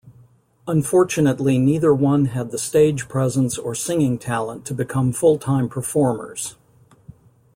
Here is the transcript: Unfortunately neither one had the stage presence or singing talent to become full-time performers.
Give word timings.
Unfortunately 0.67 1.59
neither 1.59 1.93
one 1.93 2.25
had 2.25 2.49
the 2.49 2.57
stage 2.57 3.07
presence 3.07 3.59
or 3.59 3.75
singing 3.75 4.17
talent 4.17 4.65
to 4.65 4.73
become 4.73 5.13
full-time 5.13 5.69
performers. 5.69 6.55